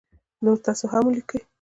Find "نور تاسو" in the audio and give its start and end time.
0.43-0.85